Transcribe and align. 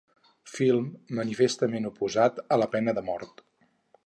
Film 0.53 0.87
manifestament 1.19 1.87
oposat 1.93 2.43
a 2.57 2.61
la 2.63 2.71
pena 2.77 2.97
de 3.01 3.05
mort. 3.13 3.47